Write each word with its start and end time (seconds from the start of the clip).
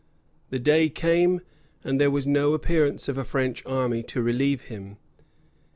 The 0.49 0.57
day 0.57 0.89
came, 0.89 1.41
and 1.83 2.01
there 2.01 2.09
was 2.09 2.25
no 2.25 2.55
appearance 2.55 3.07
of 3.07 3.19
a 3.19 3.23
French 3.23 3.63
army 3.67 4.01
to 4.01 4.23
relieve 4.23 4.61
him. 4.61 4.97